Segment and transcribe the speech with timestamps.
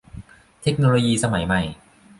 [0.61, 1.61] เทคโนโลยีสมัยใหม่